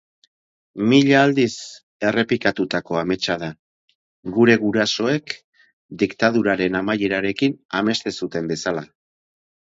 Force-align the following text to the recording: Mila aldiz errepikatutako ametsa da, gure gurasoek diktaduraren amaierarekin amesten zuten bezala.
Mila 0.91 1.17
aldiz 1.23 1.51
errepikatutako 2.11 2.97
ametsa 3.01 3.35
da, 3.43 3.49
gure 4.37 4.55
gurasoek 4.63 5.35
diktaduraren 6.05 6.79
amaierarekin 6.79 7.55
amesten 7.81 8.17
zuten 8.25 8.49
bezala. 8.53 8.83